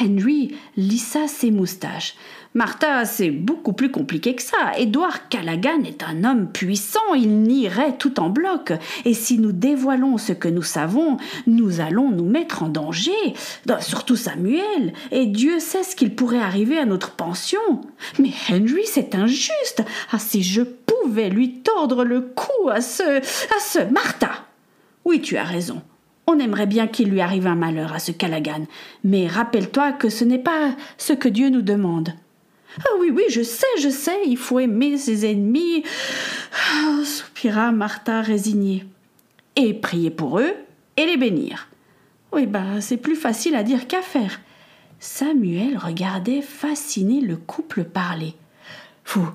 Henry 0.00 0.56
lissa 0.76 1.28
ses 1.28 1.50
moustaches. 1.50 2.16
Martha, 2.56 3.04
c'est 3.04 3.30
beaucoup 3.30 3.74
plus 3.74 3.90
compliqué 3.90 4.34
que 4.34 4.42
ça. 4.42 4.72
Edward 4.78 5.20
Callaghan 5.28 5.82
est 5.84 6.02
un 6.02 6.24
homme 6.24 6.50
puissant, 6.50 7.12
il 7.14 7.42
nierait 7.42 7.98
tout 7.98 8.18
en 8.18 8.30
bloc. 8.30 8.72
Et 9.04 9.12
si 9.12 9.38
nous 9.38 9.52
dévoilons 9.52 10.16
ce 10.16 10.32
que 10.32 10.48
nous 10.48 10.62
savons, 10.62 11.18
nous 11.46 11.82
allons 11.82 12.10
nous 12.10 12.24
mettre 12.24 12.62
en 12.62 12.70
danger. 12.70 13.12
Surtout 13.80 14.16
Samuel. 14.16 14.94
Et 15.10 15.26
Dieu 15.26 15.58
sait 15.58 15.82
ce 15.82 15.94
qu'il 15.94 16.14
pourrait 16.14 16.38
arriver 16.38 16.78
à 16.78 16.86
notre 16.86 17.10
pension. 17.10 17.60
Mais 18.18 18.30
Henry, 18.50 18.86
c'est 18.86 19.14
injuste. 19.14 19.84
Ah, 20.10 20.18
si 20.18 20.42
je 20.42 20.62
pouvais 20.62 21.28
lui 21.28 21.58
tordre 21.58 22.04
le 22.04 22.22
cou 22.22 22.70
à 22.70 22.80
ce. 22.80 23.18
à 23.18 23.60
ce. 23.60 23.80
Martha 23.92 24.30
Oui, 25.04 25.20
tu 25.20 25.36
as 25.36 25.44
raison. 25.44 25.82
On 26.26 26.38
aimerait 26.38 26.64
bien 26.64 26.86
qu'il 26.86 27.10
lui 27.10 27.20
arrive 27.20 27.48
un 27.48 27.54
malheur 27.54 27.92
à 27.92 27.98
ce 27.98 28.12
Callaghan, 28.12 28.66
mais 29.04 29.26
rappelle-toi 29.26 29.92
que 29.92 30.08
ce 30.08 30.24
n'est 30.24 30.38
pas 30.38 30.70
ce 30.96 31.12
que 31.12 31.28
Dieu 31.28 31.50
nous 31.50 31.60
demande. 31.60 32.14
Ah 32.80 32.96
oui, 33.00 33.10
oui, 33.10 33.24
je 33.30 33.42
sais, 33.42 33.66
je 33.80 33.88
sais, 33.88 34.20
il 34.26 34.36
faut 34.36 34.58
aimer 34.58 34.98
ses 34.98 35.24
ennemis. 35.30 35.82
Ah, 36.52 37.04
soupira 37.04 37.72
Martha 37.72 38.20
résignée. 38.20 38.84
Et 39.56 39.72
prier 39.72 40.10
pour 40.10 40.38
eux 40.38 40.54
et 40.96 41.06
les 41.06 41.16
bénir. 41.16 41.68
Oui, 42.32 42.46
bah, 42.46 42.80
c'est 42.80 42.98
plus 42.98 43.16
facile 43.16 43.54
à 43.54 43.62
dire 43.62 43.86
qu'à 43.86 44.02
faire. 44.02 44.40
Samuel 44.98 45.78
regardait 45.78 46.42
fasciné 46.42 47.20
le 47.20 47.36
couple 47.36 47.84
parler. 47.84 48.34
Vous. 49.06 49.28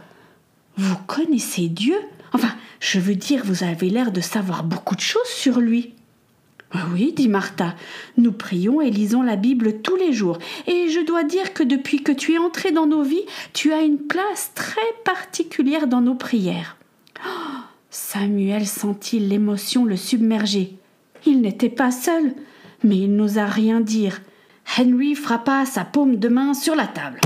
Vous 0.77 0.98
connaissez 1.07 1.67
Dieu? 1.67 1.98
Enfin, 2.33 2.55
je 2.79 3.00
veux 3.00 3.15
dire, 3.15 3.43
vous 3.43 3.63
avez 3.63 3.89
l'air 3.89 4.12
de 4.12 4.21
savoir 4.21 4.63
beaucoup 4.63 4.95
de 4.95 5.01
choses 5.01 5.27
sur 5.27 5.60
lui. 5.60 5.93
Ah 6.73 6.85
oui, 6.93 7.13
dit 7.13 7.27
Martha, 7.27 7.75
nous 8.17 8.31
prions 8.31 8.79
et 8.81 8.89
lisons 8.89 9.21
la 9.21 9.35
Bible 9.35 9.81
tous 9.81 9.97
les 9.97 10.13
jours, 10.13 10.37
et 10.67 10.89
je 10.89 11.05
dois 11.05 11.23
dire 11.23 11.53
que 11.53 11.63
depuis 11.63 12.01
que 12.01 12.13
tu 12.13 12.33
es 12.33 12.37
entré 12.37 12.71
dans 12.71 12.85
nos 12.85 13.03
vies, 13.03 13.25
tu 13.51 13.73
as 13.73 13.81
une 13.81 13.97
place 13.97 14.51
très 14.55 14.79
particulière 15.03 15.87
dans 15.87 16.01
nos 16.01 16.15
prières. 16.15 16.77
Oh, 17.25 17.59
Samuel 17.89 18.65
sentit 18.65 19.19
l'émotion 19.19 19.83
le 19.83 19.97
submerger. 19.97 20.77
Il 21.25 21.41
n'était 21.41 21.69
pas 21.69 21.91
seul, 21.91 22.33
mais 22.83 22.97
il 22.97 23.15
n'osa 23.15 23.45
rien 23.45 23.81
dire. 23.81 24.21
Henry 24.77 25.15
frappa 25.15 25.65
sa 25.65 25.83
paume 25.83 26.15
de 26.15 26.29
main 26.29 26.53
sur 26.53 26.75
la 26.75 26.87
table. 26.87 27.19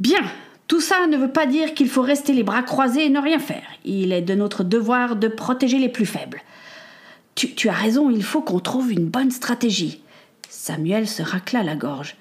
Bien, 0.00 0.20
tout 0.66 0.80
ça 0.80 1.06
ne 1.06 1.16
veut 1.16 1.30
pas 1.30 1.46
dire 1.46 1.74
qu'il 1.74 1.88
faut 1.88 2.02
rester 2.02 2.32
les 2.32 2.42
bras 2.42 2.62
croisés 2.62 3.06
et 3.06 3.10
ne 3.10 3.20
rien 3.20 3.38
faire. 3.38 3.62
Il 3.84 4.12
est 4.12 4.22
de 4.22 4.34
notre 4.34 4.64
devoir 4.64 5.14
de 5.14 5.28
protéger 5.28 5.78
les 5.78 5.88
plus 5.88 6.06
faibles. 6.06 6.42
Tu, 7.38 7.68
as 7.68 7.72
raison, 7.72 8.10
il 8.10 8.24
faut 8.24 8.42
qu'on 8.42 8.58
trouve 8.58 8.90
une 8.90 9.06
bonne 9.06 9.30
stratégie. 9.30 10.00
Samuel 10.48 11.06
se 11.06 11.22
racla 11.22 11.62
la 11.62 11.76
gorge. 11.76 12.16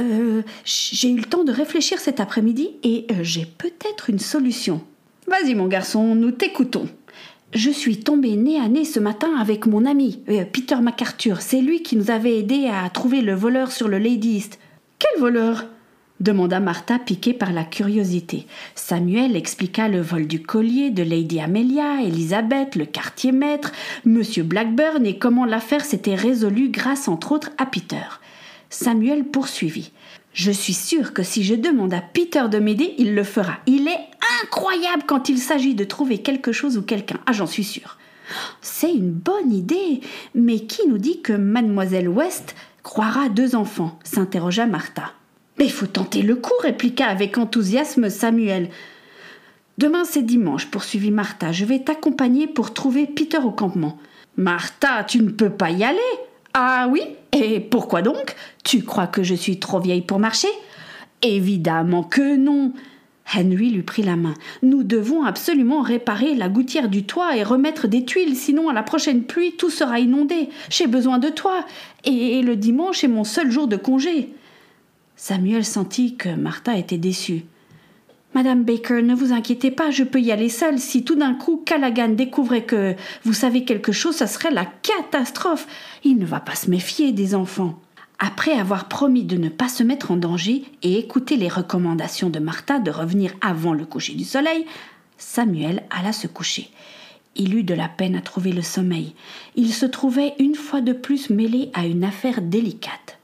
Euh, 0.00 0.42
j'ai 0.64 1.08
eu 1.08 1.18
le 1.18 1.24
temps 1.24 1.44
de 1.44 1.52
réfléchir 1.52 2.00
cet 2.00 2.18
après-midi 2.18 2.70
et 2.82 3.06
euh, 3.12 3.22
j'ai 3.22 3.46
peut-être 3.46 4.10
une 4.10 4.18
solution. 4.18 4.80
Vas-y, 5.28 5.54
mon 5.54 5.68
garçon, 5.68 6.16
nous 6.16 6.32
t'écoutons. 6.32 6.88
Je 7.54 7.70
suis 7.70 8.00
tombée 8.00 8.34
nez 8.34 8.58
à 8.58 8.66
nez 8.68 8.84
ce 8.84 8.98
matin 8.98 9.36
avec 9.38 9.66
mon 9.66 9.84
ami, 9.84 10.24
euh, 10.28 10.44
Peter 10.44 10.76
MacArthur. 10.76 11.42
C'est 11.42 11.60
lui 11.60 11.82
qui 11.82 11.94
nous 11.94 12.10
avait 12.10 12.40
aidés 12.40 12.66
à 12.66 12.90
trouver 12.90 13.20
le 13.20 13.34
voleur 13.34 13.70
sur 13.70 13.86
le 13.86 13.98
Lady. 13.98 14.50
Quel 14.98 15.20
voleur? 15.20 15.64
Demanda 16.20 16.60
Martha, 16.60 16.98
piquée 16.98 17.34
par 17.34 17.52
la 17.52 17.64
curiosité. 17.64 18.46
Samuel 18.74 19.36
expliqua 19.36 19.88
le 19.88 20.00
vol 20.00 20.26
du 20.26 20.42
collier 20.42 20.90
de 20.90 21.02
Lady 21.02 21.40
Amelia, 21.40 22.02
Elizabeth, 22.02 22.74
le 22.76 22.86
quartier 22.86 23.32
maître, 23.32 23.72
Monsieur 24.04 24.42
Blackburn 24.42 25.04
et 25.04 25.18
comment 25.18 25.44
l'affaire 25.44 25.84
s'était 25.84 26.14
résolue 26.14 26.68
grâce 26.68 27.08
entre 27.08 27.32
autres 27.32 27.50
à 27.58 27.66
Peter. 27.66 28.04
Samuel 28.70 29.24
poursuivit. 29.24 29.92
Je 30.32 30.50
suis 30.50 30.74
sûr 30.74 31.14
que 31.14 31.22
si 31.22 31.44
je 31.44 31.54
demande 31.54 31.94
à 31.94 32.02
Peter 32.02 32.44
de 32.50 32.58
m'aider, 32.58 32.94
il 32.98 33.14
le 33.14 33.24
fera. 33.24 33.58
Il 33.66 33.88
est 33.88 34.10
incroyable 34.42 35.04
quand 35.06 35.28
il 35.30 35.38
s'agit 35.38 35.74
de 35.74 35.84
trouver 35.84 36.18
quelque 36.18 36.52
chose 36.52 36.76
ou 36.76 36.82
quelqu'un. 36.82 37.18
Ah, 37.26 37.32
j'en 37.32 37.46
suis 37.46 37.64
sûr. 37.64 37.96
C'est 38.60 38.92
une 38.92 39.12
bonne 39.12 39.52
idée. 39.52 40.00
Mais 40.34 40.60
qui 40.60 40.86
nous 40.88 40.98
dit 40.98 41.22
que 41.22 41.32
mademoiselle 41.32 42.08
West 42.08 42.54
croira 42.82 43.28
deux 43.28 43.54
enfants? 43.54 43.98
s'interrogea 44.04 44.66
Martha. 44.66 45.12
Mais 45.58 45.64
il 45.64 45.72
faut 45.72 45.86
tenter 45.86 46.22
le 46.22 46.36
coup, 46.36 46.52
répliqua 46.62 47.06
avec 47.06 47.38
enthousiasme 47.38 48.10
Samuel. 48.10 48.68
Demain 49.78 50.04
c'est 50.04 50.22
dimanche, 50.22 50.66
poursuivit 50.66 51.10
Martha. 51.10 51.52
Je 51.52 51.64
vais 51.64 51.80
t'accompagner 51.80 52.46
pour 52.46 52.74
trouver 52.74 53.06
Peter 53.06 53.38
au 53.38 53.50
campement. 53.50 53.98
Martha, 54.36 55.04
tu 55.04 55.22
ne 55.22 55.30
peux 55.30 55.50
pas 55.50 55.70
y 55.70 55.84
aller. 55.84 55.98
Ah 56.54 56.88
oui? 56.90 57.02
Et 57.32 57.60
pourquoi 57.60 58.02
donc? 58.02 58.34
Tu 58.64 58.82
crois 58.82 59.06
que 59.06 59.22
je 59.22 59.34
suis 59.34 59.58
trop 59.58 59.80
vieille 59.80 60.02
pour 60.02 60.18
marcher? 60.18 60.48
Évidemment 61.22 62.02
que 62.02 62.36
non. 62.36 62.72
Henry 63.34 63.70
lui 63.70 63.82
prit 63.82 64.02
la 64.02 64.16
main. 64.16 64.34
Nous 64.62 64.84
devons 64.84 65.24
absolument 65.24 65.82
réparer 65.82 66.34
la 66.34 66.48
gouttière 66.48 66.88
du 66.88 67.04
toit 67.04 67.36
et 67.36 67.42
remettre 67.42 67.88
des 67.88 68.04
tuiles, 68.04 68.36
sinon 68.36 68.68
à 68.68 68.72
la 68.72 68.82
prochaine 68.82 69.24
pluie 69.24 69.56
tout 69.56 69.70
sera 69.70 69.98
inondé. 69.98 70.48
J'ai 70.70 70.86
besoin 70.86 71.18
de 71.18 71.28
toi. 71.28 71.64
Et 72.04 72.40
le 72.42 72.56
dimanche 72.56 73.02
est 73.04 73.08
mon 73.08 73.24
seul 73.24 73.50
jour 73.50 73.66
de 73.66 73.76
congé. 73.76 74.30
Samuel 75.16 75.64
sentit 75.64 76.16
que 76.16 76.28
Martha 76.28 76.76
était 76.76 76.98
déçue. 76.98 77.46
Madame 78.34 78.64
Baker, 78.64 79.00
ne 79.00 79.14
vous 79.14 79.32
inquiétez 79.32 79.70
pas, 79.70 79.90
je 79.90 80.04
peux 80.04 80.20
y 80.20 80.30
aller 80.30 80.50
seule. 80.50 80.78
Si 80.78 81.04
tout 81.04 81.14
d'un 81.14 81.32
coup 81.32 81.62
Callaghan 81.64 82.10
découvrait 82.10 82.64
que 82.64 82.94
vous 83.24 83.32
savez 83.32 83.64
quelque 83.64 83.92
chose, 83.92 84.16
ce 84.16 84.26
serait 84.26 84.50
la 84.50 84.66
catastrophe. 84.66 85.66
Il 86.04 86.18
ne 86.18 86.26
va 86.26 86.40
pas 86.40 86.54
se 86.54 86.68
méfier 86.68 87.12
des 87.12 87.34
enfants. 87.34 87.80
Après 88.18 88.52
avoir 88.52 88.88
promis 88.88 89.24
de 89.24 89.38
ne 89.38 89.48
pas 89.48 89.70
se 89.70 89.82
mettre 89.82 90.10
en 90.10 90.16
danger 90.16 90.64
et 90.82 90.98
écouter 90.98 91.38
les 91.38 91.48
recommandations 91.48 92.28
de 92.28 92.38
Martha 92.38 92.78
de 92.78 92.90
revenir 92.90 93.32
avant 93.40 93.72
le 93.72 93.86
coucher 93.86 94.14
du 94.14 94.24
soleil, 94.24 94.66
Samuel 95.16 95.84
alla 95.88 96.12
se 96.12 96.26
coucher. 96.26 96.68
Il 97.36 97.54
eut 97.54 97.64
de 97.64 97.74
la 97.74 97.88
peine 97.88 98.16
à 98.16 98.20
trouver 98.20 98.52
le 98.52 98.62
sommeil. 98.62 99.14
Il 99.54 99.72
se 99.72 99.86
trouvait 99.86 100.34
une 100.38 100.54
fois 100.54 100.82
de 100.82 100.92
plus 100.92 101.30
mêlé 101.30 101.70
à 101.72 101.86
une 101.86 102.04
affaire 102.04 102.42
délicate. 102.42 103.15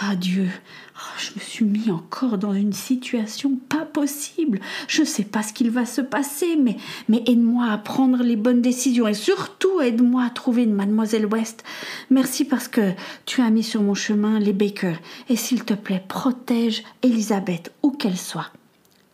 Ah 0.00 0.16
Dieu, 0.16 0.48
oh, 0.96 1.18
je 1.18 1.34
me 1.34 1.40
suis 1.40 1.64
mis 1.66 1.90
encore 1.90 2.38
dans 2.38 2.54
une 2.54 2.72
situation 2.72 3.56
pas 3.68 3.84
possible. 3.84 4.58
Je 4.88 5.02
ne 5.02 5.06
sais 5.06 5.24
pas 5.24 5.42
ce 5.42 5.52
qu'il 5.52 5.70
va 5.70 5.84
se 5.84 6.00
passer, 6.00 6.56
mais, 6.56 6.78
mais 7.08 7.22
aide-moi 7.26 7.66
à 7.66 7.76
prendre 7.76 8.22
les 8.22 8.36
bonnes 8.36 8.62
décisions 8.62 9.06
et 9.06 9.14
surtout 9.14 9.80
aide-moi 9.82 10.24
à 10.24 10.30
trouver 10.30 10.62
une 10.62 10.72
mademoiselle 10.72 11.26
West. 11.26 11.62
Merci 12.10 12.46
parce 12.46 12.68
que 12.68 12.92
tu 13.26 13.42
as 13.42 13.50
mis 13.50 13.62
sur 13.62 13.82
mon 13.82 13.94
chemin 13.94 14.38
les 14.38 14.54
Baker. 14.54 14.94
Et 15.28 15.36
s'il 15.36 15.64
te 15.64 15.74
plaît, 15.74 16.02
protège 16.06 16.84
Elisabeth, 17.02 17.70
où 17.82 17.90
qu'elle 17.90 18.18
soit. 18.18 18.50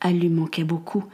Elle 0.01 0.21
lui 0.21 0.29
manquait 0.29 0.65
beaucoup. 0.65 1.05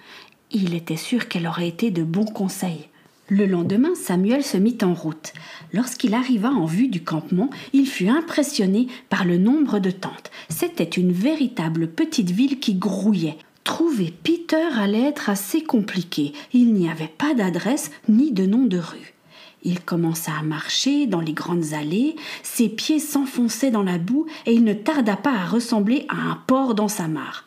Il 0.51 0.75
était 0.75 0.97
sûr 0.97 1.27
qu'elle 1.27 1.47
aurait 1.47 1.69
été 1.69 1.91
de 1.91 2.03
bons 2.03 2.27
conseils. 2.27 2.89
Le 3.31 3.47
lendemain, 3.47 3.95
Samuel 3.95 4.45
se 4.45 4.59
mit 4.59 4.77
en 4.83 4.93
route. 4.93 5.33
Lorsqu'il 5.73 6.13
arriva 6.13 6.51
en 6.51 6.67
vue 6.67 6.89
du 6.89 7.03
campement, 7.03 7.49
il 7.73 7.87
fut 7.87 8.09
impressionné 8.09 8.87
par 9.09 9.25
le 9.25 9.39
nombre 9.39 9.79
de 9.79 9.91
tentes. 9.91 10.31
C'était 10.51 10.85
une 10.85 11.13
véritable 11.13 11.89
petite 11.89 12.31
ville 12.31 12.61
qui 12.61 12.75
grouillait. 12.75 13.39
Trouver 13.65 14.13
Peter 14.23 14.69
allait 14.79 15.05
être 15.05 15.31
assez 15.31 15.63
compliqué. 15.63 16.35
Il 16.53 16.75
n'y 16.75 16.91
avait 16.91 17.09
pas 17.09 17.33
d'adresse 17.33 17.91
ni 18.11 18.31
de 18.31 18.45
nom 18.45 18.67
de 18.67 18.77
rue. 18.77 19.15
Il 19.63 19.81
commença 19.81 20.33
à 20.39 20.43
marcher 20.43 21.07
dans 21.07 21.23
les 21.23 21.33
grandes 21.33 21.73
allées, 21.73 22.17
ses 22.43 22.69
pieds 22.69 22.99
s'enfonçaient 22.99 23.71
dans 23.71 23.83
la 23.83 23.97
boue 23.97 24.27
et 24.45 24.53
il 24.53 24.65
ne 24.65 24.75
tarda 24.75 25.17
pas 25.17 25.33
à 25.33 25.47
ressembler 25.47 26.05
à 26.11 26.17
un 26.17 26.39
porc 26.47 26.75
dans 26.75 26.89
sa 26.89 27.09
mare. 27.09 27.47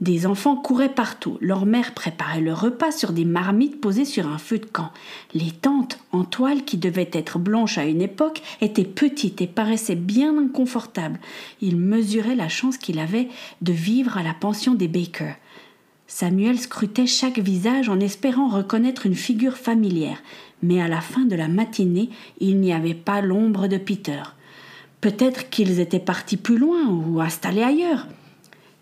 Des 0.00 0.26
enfants 0.26 0.54
couraient 0.54 0.94
partout. 0.94 1.38
Leur 1.40 1.66
mère 1.66 1.92
préparait 1.92 2.40
le 2.40 2.54
repas 2.54 2.92
sur 2.92 3.12
des 3.12 3.24
marmites 3.24 3.80
posées 3.80 4.04
sur 4.04 4.28
un 4.28 4.38
feu 4.38 4.58
de 4.58 4.64
camp. 4.64 4.92
Les 5.34 5.50
tentes, 5.50 5.98
en 6.12 6.22
toile 6.22 6.64
qui 6.64 6.76
devaient 6.76 7.10
être 7.12 7.40
blanches 7.40 7.78
à 7.78 7.84
une 7.84 8.00
époque, 8.00 8.42
étaient 8.60 8.84
petites 8.84 9.40
et 9.40 9.48
paraissaient 9.48 9.96
bien 9.96 10.38
inconfortables. 10.38 11.18
Il 11.60 11.76
mesurait 11.76 12.36
la 12.36 12.48
chance 12.48 12.78
qu'il 12.78 13.00
avait 13.00 13.28
de 13.60 13.72
vivre 13.72 14.16
à 14.16 14.22
la 14.22 14.34
pension 14.34 14.74
des 14.74 14.86
Baker. 14.86 15.32
Samuel 16.06 16.60
scrutait 16.60 17.06
chaque 17.06 17.40
visage 17.40 17.88
en 17.88 17.98
espérant 17.98 18.48
reconnaître 18.48 19.04
une 19.04 19.16
figure 19.16 19.56
familière, 19.56 20.22
mais 20.62 20.80
à 20.80 20.88
la 20.88 21.00
fin 21.00 21.24
de 21.24 21.34
la 21.34 21.48
matinée, 21.48 22.08
il 22.40 22.60
n'y 22.60 22.72
avait 22.72 22.94
pas 22.94 23.20
l'ombre 23.20 23.66
de 23.66 23.76
Peter. 23.76 24.22
Peut-être 25.00 25.50
qu'ils 25.50 25.80
étaient 25.80 25.98
partis 25.98 26.36
plus 26.36 26.56
loin 26.56 26.88
ou 26.88 27.20
installés 27.20 27.62
ailleurs. 27.62 28.06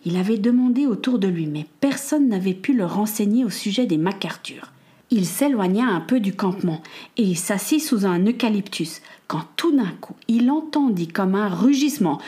Il 0.08 0.16
avait 0.16 0.38
demandé 0.38 0.86
autour 0.86 1.18
de 1.18 1.26
lui, 1.26 1.46
mais 1.46 1.66
personne 1.80 2.28
n'avait 2.28 2.54
pu 2.54 2.74
le 2.74 2.86
renseigner 2.86 3.44
au 3.44 3.50
sujet 3.50 3.86
des 3.86 3.98
MacArthur. 3.98 4.70
Il 5.10 5.26
s'éloigna 5.26 5.84
un 5.84 6.00
peu 6.00 6.20
du 6.20 6.32
campement 6.32 6.80
et 7.16 7.34
s'assit 7.34 7.82
sous 7.82 8.06
un 8.06 8.24
eucalyptus, 8.24 9.02
quand 9.26 9.42
tout 9.56 9.76
d'un 9.76 9.90
coup 10.00 10.14
il 10.28 10.48
entendit 10.48 11.08
comme 11.08 11.34
un 11.34 11.48
rugissement. 11.48 12.20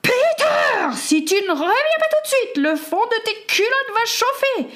Peter, 0.00 0.94
si 0.94 1.24
tu 1.24 1.34
ne 1.34 1.50
reviens 1.50 1.66
pas 1.66 2.06
tout 2.08 2.22
de 2.22 2.28
suite, 2.28 2.64
le 2.64 2.76
fond 2.76 2.96
de 2.96 3.24
tes 3.24 3.46
culottes 3.48 3.94
va 3.94 4.04
chauffer. 4.06 4.74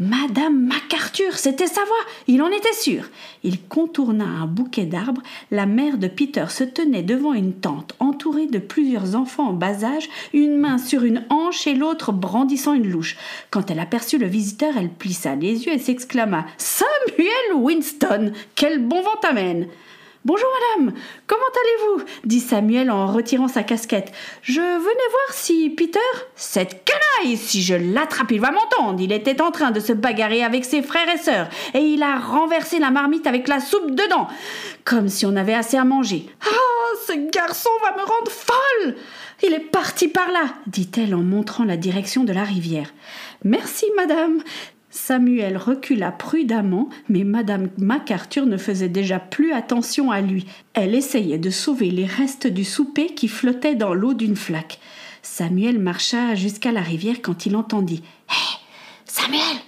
Madame 0.00 0.68
MacArthur, 0.68 1.36
c'était 1.36 1.66
sa 1.66 1.84
voix, 1.84 1.96
il 2.28 2.40
en 2.40 2.50
était 2.50 2.72
sûr. 2.72 3.02
Il 3.42 3.60
contourna 3.60 4.24
un 4.24 4.46
bouquet 4.46 4.86
d'arbres. 4.86 5.22
La 5.50 5.66
mère 5.66 5.98
de 5.98 6.06
Peter 6.06 6.44
se 6.50 6.62
tenait 6.62 7.02
devant 7.02 7.32
une 7.32 7.52
tente 7.52 7.96
entourée 7.98 8.46
de 8.46 8.60
plusieurs 8.60 9.16
enfants 9.16 9.48
en 9.48 9.52
bas 9.54 9.82
âge, 9.82 10.08
une 10.32 10.56
main 10.56 10.78
sur 10.78 11.02
une 11.02 11.24
hanche 11.30 11.66
et 11.66 11.74
l'autre 11.74 12.12
brandissant 12.12 12.74
une 12.74 12.88
louche. 12.88 13.16
Quand 13.50 13.72
elle 13.72 13.80
aperçut 13.80 14.18
le 14.18 14.28
visiteur, 14.28 14.74
elle 14.78 14.90
plissa 14.90 15.34
les 15.34 15.64
yeux 15.64 15.72
et 15.72 15.80
s'exclama 15.80 16.46
Samuel 16.58 17.54
Winston, 17.56 18.32
quel 18.54 18.86
bon 18.86 19.02
vent 19.02 19.16
t'amène 19.20 19.66
Bonjour 20.28 20.50
madame, 20.76 20.92
comment 21.26 21.40
allez-vous 21.40 22.04
dit 22.24 22.40
Samuel 22.40 22.90
en 22.90 23.06
retirant 23.06 23.48
sa 23.48 23.62
casquette. 23.62 24.12
Je 24.42 24.60
venais 24.60 25.10
voir 25.10 25.32
si 25.32 25.70
Peter. 25.70 25.98
Cette 26.36 26.84
canaille 26.84 27.38
Si 27.38 27.62
je 27.62 27.74
l'attrape, 27.74 28.30
il 28.32 28.38
va 28.42 28.50
m'entendre. 28.50 29.00
Il 29.00 29.10
était 29.10 29.40
en 29.40 29.50
train 29.50 29.70
de 29.70 29.80
se 29.80 29.94
bagarrer 29.94 30.44
avec 30.44 30.66
ses 30.66 30.82
frères 30.82 31.08
et 31.08 31.16
sœurs, 31.16 31.48
et 31.72 31.78
il 31.78 32.02
a 32.02 32.18
renversé 32.18 32.78
la 32.78 32.90
marmite 32.90 33.26
avec 33.26 33.48
la 33.48 33.58
soupe 33.58 33.92
dedans, 33.92 34.28
comme 34.84 35.08
si 35.08 35.24
on 35.24 35.34
avait 35.34 35.54
assez 35.54 35.78
à 35.78 35.84
manger. 35.84 36.26
Ah, 36.44 36.96
ce 37.06 37.14
garçon 37.30 37.70
va 37.80 37.96
me 37.96 38.06
rendre 38.06 38.30
folle 38.30 38.96
Il 39.42 39.54
est 39.54 39.60
parti 39.60 40.08
par 40.08 40.30
là, 40.30 40.44
dit-elle 40.66 41.14
en 41.14 41.22
montrant 41.22 41.64
la 41.64 41.78
direction 41.78 42.24
de 42.24 42.34
la 42.34 42.44
rivière. 42.44 42.92
Merci, 43.44 43.86
madame. 43.96 44.42
Samuel 44.90 45.56
recula 45.58 46.10
prudemment, 46.12 46.88
mais 47.08 47.24
Madame 47.24 47.68
MacArthur 47.76 48.46
ne 48.46 48.56
faisait 48.56 48.88
déjà 48.88 49.18
plus 49.18 49.52
attention 49.52 50.10
à 50.10 50.20
lui. 50.20 50.46
Elle 50.72 50.94
essayait 50.94 51.38
de 51.38 51.50
sauver 51.50 51.90
les 51.90 52.06
restes 52.06 52.46
du 52.46 52.64
souper 52.64 53.06
qui 53.14 53.28
flottaient 53.28 53.74
dans 53.74 53.92
l'eau 53.92 54.14
d'une 54.14 54.36
flaque. 54.36 54.78
Samuel 55.22 55.78
marcha 55.78 56.34
jusqu'à 56.34 56.72
la 56.72 56.80
rivière 56.80 57.16
quand 57.22 57.44
il 57.44 57.54
entendit 57.56 58.02
Hé 58.30 58.58
Samuel 59.04 59.58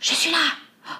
Je 0.00 0.14
suis 0.14 0.30
là 0.32 0.38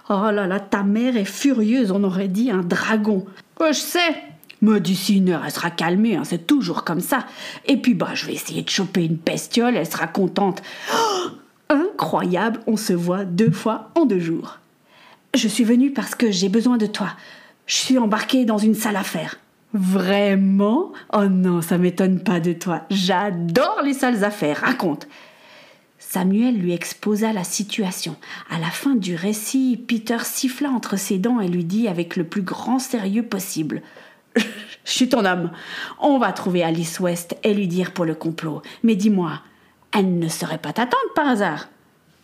Oh 0.08 0.30
là 0.30 0.46
là, 0.46 0.61
ta 0.61 0.85
mère 0.85 1.16
est 1.16 1.25
furieuse, 1.25 1.90
on 1.90 2.04
aurait 2.04 2.28
dit 2.28 2.50
un 2.50 2.62
dragon. 2.62 3.26
Oh, 3.61 3.68
je 3.68 3.80
sais 3.80 4.14
mais 4.62 4.80
d'ici 4.80 5.18
une 5.18 5.28
heure, 5.28 5.42
elle 5.44 5.52
sera 5.52 5.70
calmée, 5.70 6.16
hein, 6.16 6.25
c'est 6.25 6.46
toujours 6.46 6.82
comme 6.82 7.00
ça. 7.00 7.26
Et 7.66 7.76
puis, 7.76 7.92
bah, 7.92 8.12
je 8.14 8.25
vais 8.25 8.32
essayer 8.32 8.62
de 8.62 8.70
choper 8.70 9.04
une 9.04 9.16
bestiole, 9.16 9.76
elle 9.76 9.87
sera 9.87 10.06
contente. 10.06 10.62
Oh 10.94 11.28
Incroyable, 11.68 12.61
on 12.66 12.76
se 12.76 12.92
voit 12.92 13.25
deux 13.25 13.50
fois 13.50 13.90
en 13.94 14.04
deux 14.04 14.20
jours. 14.20 14.58
Je 15.35 15.49
suis 15.49 15.64
venue 15.64 15.92
parce 15.92 16.14
que 16.14 16.30
j'ai 16.30 16.49
besoin 16.49 16.76
de 16.76 16.87
toi. 16.87 17.08
Je 17.66 17.75
suis 17.75 17.99
embarquée 17.99 18.44
dans 18.44 18.58
une 18.58 18.75
sale 18.75 18.96
affaire. 18.96 19.37
Vraiment? 19.75 20.92
Oh 21.12 21.26
non, 21.26 21.61
ça 21.61 21.76
m'étonne 21.76 22.20
pas 22.20 22.40
de 22.40 22.52
toi. 22.52 22.82
J'adore 22.90 23.82
les 23.85 23.94
sales 23.94 24.25
affaires. 24.25 24.61
Raconte. 24.61 25.08
Samuel 25.99 26.56
lui 26.56 26.73
exposa 26.73 27.32
la 27.32 27.44
situation. 27.44 28.16
À 28.49 28.58
la 28.58 28.70
fin 28.70 28.94
du 28.94 29.14
récit, 29.14 29.82
Peter 29.87 30.18
siffla 30.23 30.70
entre 30.70 30.96
ses 30.96 31.18
dents 31.18 31.40
et 31.40 31.49
lui 31.49 31.64
dit 31.64 31.88
avec 31.88 32.16
le 32.16 32.25
plus 32.25 32.42
grand 32.42 32.78
sérieux 32.78 33.25
possible 33.25 33.82
Je 34.37 34.42
suis 34.92 35.08
ton 35.08 35.25
homme. 35.25 35.50
On 35.99 36.18
va 36.18 36.32
trouver 36.32 36.62
Alice 36.62 37.00
West 37.00 37.37
et 37.42 37.52
lui 37.52 37.66
dire 37.66 37.92
pour 37.92 38.04
le 38.04 38.14
complot. 38.14 38.62
Mais 38.85 38.94
dis-moi, 38.94 39.40
elle 39.97 40.19
ne 40.19 40.29
serait 40.29 40.59
pas 40.59 40.73
ta 40.73 40.87
tante 40.87 41.15
par 41.15 41.29
hasard 41.29 41.69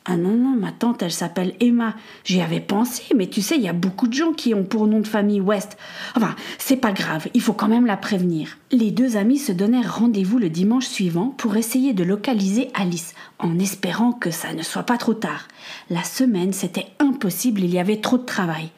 ah 0.05 0.17
non, 0.17 0.33
non, 0.33 0.57
ma 0.57 0.73
tante, 0.73 1.01
elle 1.03 1.13
s'appelle 1.13 1.55
Emma. 1.61 1.95
J'y 2.25 2.41
avais 2.41 2.59
pensé, 2.59 3.05
mais 3.15 3.29
tu 3.29 3.41
sais, 3.41 3.55
il 3.55 3.63
y 3.63 3.69
a 3.69 3.73
beaucoup 3.73 4.09
de 4.09 4.13
gens 4.13 4.33
qui 4.33 4.53
ont 4.53 4.65
pour 4.65 4.89
nom 4.89 4.99
de 4.99 5.07
famille 5.07 5.41
West. 5.41 5.77
Enfin, 6.17 6.35
c'est 6.59 6.77
pas 6.77 6.91
grave, 6.91 7.29
il 7.35 7.41
faut 7.41 7.53
quand 7.53 7.69
même 7.69 7.87
la 7.87 7.97
prévenir. 7.97 8.59
Les 8.73 8.91
deux 8.91 9.17
amis 9.17 9.39
se 9.39 9.53
donnèrent 9.53 9.99
rendez-vous 9.99 10.41
le 10.41 10.51
dimanche 10.51 10.87
suivant 10.87 11.29
pour 11.29 11.55
essayer 11.55 11.93
de 11.93 12.03
localiser 12.03 12.69
Alice, 12.75 13.15
en 13.39 13.61
espérant 13.61 14.11
que 14.11 14.33
ça 14.33 14.53
ne 14.55 14.65
soit 14.65 14.83
pas 14.83 14.99
trop 14.99 15.15
tard. 15.15 15.47
La 15.89 16.03
semaine, 16.03 16.53
c'était 16.53 16.89
impossible, 16.99 17.61
il 17.61 17.71
y 17.71 17.79
avait 17.79 18.01
trop 18.01 18.19
de 18.19 18.25
travail. 18.25 18.71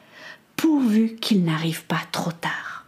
Pourvu 0.57 1.15
qu'il 1.15 1.43
n'arrive 1.43 1.85
pas 1.85 2.01
trop 2.11 2.33
tard. 2.33 2.85